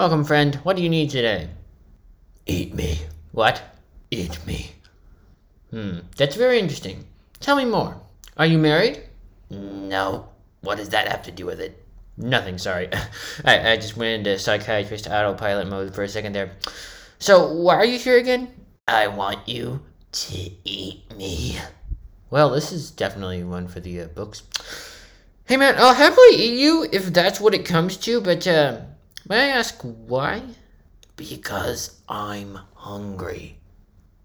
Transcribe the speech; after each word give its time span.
Welcome, 0.00 0.24
friend. 0.24 0.54
What 0.62 0.76
do 0.76 0.82
you 0.82 0.88
need 0.88 1.10
today? 1.10 1.50
Eat 2.46 2.72
me. 2.72 3.00
What? 3.32 3.62
Eat 4.10 4.38
me. 4.46 4.72
Hmm, 5.70 5.98
that's 6.16 6.36
very 6.36 6.58
interesting. 6.58 7.04
Tell 7.38 7.54
me 7.54 7.66
more. 7.66 8.00
Are 8.38 8.46
you 8.46 8.56
married? 8.56 9.02
No. 9.50 10.30
What 10.62 10.78
does 10.78 10.88
that 10.88 11.08
have 11.08 11.22
to 11.24 11.30
do 11.30 11.44
with 11.44 11.60
it? 11.60 11.84
Nothing, 12.16 12.56
sorry. 12.56 12.88
I, 13.44 13.72
I 13.72 13.76
just 13.76 13.98
went 13.98 14.26
into 14.26 14.38
psychiatrist 14.38 15.06
autopilot 15.06 15.68
mode 15.68 15.94
for 15.94 16.02
a 16.02 16.08
second 16.08 16.32
there. 16.32 16.52
So, 17.18 17.52
why 17.52 17.74
are 17.74 17.84
you 17.84 17.98
here 17.98 18.16
again? 18.16 18.54
I 18.88 19.06
want 19.08 19.46
you 19.46 19.82
to 20.12 20.50
eat 20.64 21.14
me. 21.14 21.58
Well, 22.30 22.48
this 22.48 22.72
is 22.72 22.90
definitely 22.90 23.44
one 23.44 23.68
for 23.68 23.80
the 23.80 24.00
uh, 24.00 24.06
books. 24.06 24.44
Hey 25.44 25.58
man, 25.58 25.74
I'll 25.76 25.92
happily 25.92 26.36
eat 26.36 26.58
you 26.58 26.86
if 26.90 27.12
that's 27.12 27.38
what 27.38 27.52
it 27.52 27.66
comes 27.66 27.98
to, 27.98 28.22
but 28.22 28.46
uh, 28.46 28.80
may 29.30 29.52
I 29.52 29.56
ask 29.56 29.80
why? 29.82 30.42
Because 31.14 32.00
I'm 32.08 32.58
hungry. 32.74 33.56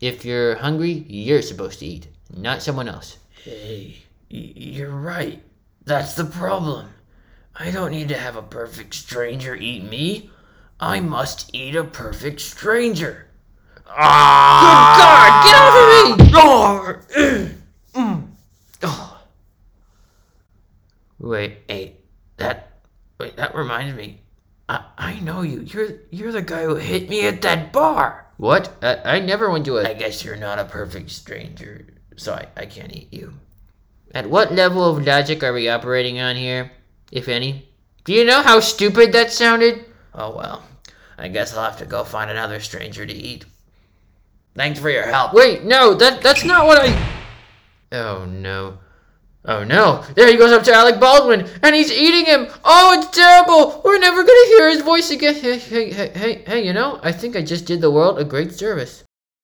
If 0.01 0.25
you're 0.25 0.55
hungry, 0.55 1.05
you're 1.07 1.43
supposed 1.43 1.79
to 1.79 1.85
eat, 1.85 2.07
not 2.35 2.63
someone 2.63 2.89
else. 2.89 3.17
Hey, 3.43 3.97
you're 4.29 4.89
right. 4.89 5.43
That's 5.83 6.15
the 6.15 6.25
problem. 6.25 6.89
I 7.55 7.69
don't 7.69 7.91
need 7.91 8.09
to 8.09 8.17
have 8.17 8.35
a 8.35 8.41
perfect 8.41 8.95
stranger 8.95 9.55
eat 9.55 9.83
me. 9.83 10.31
I 10.79 10.99
must 10.99 11.53
eat 11.53 11.75
a 11.75 11.83
perfect 11.83 12.41
stranger. 12.41 13.27
Ah! 13.87 15.45
Good 15.45 16.17
God, 16.17 16.31
get 16.31 16.35
off 16.35 16.87
of 16.89 17.45
me! 17.45 17.51
Wait, 21.25 21.57
hey, 21.67 21.97
that 22.37 22.81
wait, 23.17 23.35
that 23.37 23.55
reminds 23.55 23.95
me. 23.95 24.21
I 24.67 24.83
I 24.97 25.19
know 25.19 25.41
you. 25.41 25.61
You're 25.61 25.89
you're 26.11 26.31
the 26.31 26.41
guy 26.41 26.63
who 26.63 26.75
hit 26.75 27.09
me 27.09 27.27
at 27.27 27.41
that 27.41 27.71
bar. 27.71 28.25
What? 28.37 28.75
I, 28.81 29.17
I 29.17 29.19
never 29.19 29.49
went 29.49 29.65
to 29.65 29.77
a. 29.77 29.89
I 29.89 29.93
guess 29.93 30.23
you're 30.23 30.35
not 30.35 30.59
a 30.59 30.65
perfect 30.65 31.09
stranger, 31.11 31.85
so 32.15 32.33
I, 32.33 32.47
I 32.57 32.65
can't 32.65 32.95
eat 32.95 33.13
you. 33.13 33.33
At 34.13 34.29
what 34.29 34.53
level 34.53 34.83
of 34.85 35.05
logic 35.05 35.43
are 35.43 35.53
we 35.53 35.69
operating 35.69 36.19
on 36.19 36.35
here, 36.35 36.71
if 37.11 37.27
any? 37.27 37.69
Do 38.03 38.13
you 38.13 38.25
know 38.25 38.41
how 38.41 38.59
stupid 38.59 39.11
that 39.13 39.31
sounded? 39.31 39.85
Oh 40.13 40.35
well. 40.35 40.63
I 41.17 41.29
guess 41.29 41.55
I'll 41.55 41.63
have 41.63 41.77
to 41.79 41.85
go 41.85 42.03
find 42.03 42.29
another 42.29 42.59
stranger 42.59 43.05
to 43.05 43.13
eat. 43.13 43.45
Thanks 44.53 44.79
for 44.79 44.89
your 44.89 45.07
help. 45.07 45.33
Wait, 45.33 45.63
no, 45.63 45.93
that 45.95 46.21
that's 46.21 46.43
not 46.43 46.65
what 46.65 46.79
I. 46.81 47.11
Oh 47.91 48.25
no. 48.25 48.79
Oh 49.47 49.63
no! 49.63 50.03
There 50.15 50.27
he 50.27 50.37
goes 50.37 50.51
up 50.51 50.63
to 50.63 50.73
Alec 50.73 50.99
Baldwin, 50.99 51.47
and 51.61 51.75
he's 51.75 51.91
eating 51.91 52.25
him. 52.25 52.47
Oh, 52.63 52.97
it's 52.97 53.15
terrible. 53.15 53.79
We're 53.95 54.01
never 54.01 54.23
gonna 54.23 54.47
hear 54.47 54.69
his 54.71 54.81
voice 54.81 55.09
again. 55.09 55.35
Hey, 55.35 55.57
hey, 55.57 55.89
hey, 55.89 56.09
hey, 56.09 56.43
hey! 56.45 56.67
You 56.67 56.73
know, 56.73 56.99
I 57.01 57.13
think 57.13 57.37
I 57.37 57.41
just 57.41 57.65
did 57.65 57.79
the 57.79 57.89
world 57.89 58.19
a 58.19 58.25
great 58.25 58.51
service. 58.51 59.05